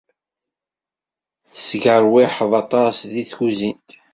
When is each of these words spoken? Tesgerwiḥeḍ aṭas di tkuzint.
Tesgerwiḥeḍ 1.53 2.51
aṭas 2.63 2.97
di 3.11 3.23
tkuzint. 3.29 3.89